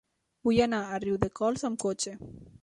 [0.47, 2.17] Vull anar a Riudecols amb cotxe.